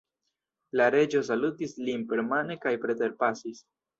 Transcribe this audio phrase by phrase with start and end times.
[0.79, 3.63] La Reĝo salutis lin permane kaj preterpasis.